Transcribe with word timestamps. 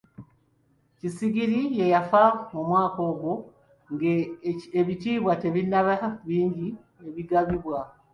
Kisingiri 0.99 1.59
ye 1.77 1.85
yafa 1.93 2.23
mu 2.51 2.61
mwaka 2.69 2.99
ogwo, 3.11 3.33
ng'ebitiibwa 3.93 5.33
tebinnaba 5.43 5.93
bingi 6.27 6.69
ebigabibwa. 7.07 7.77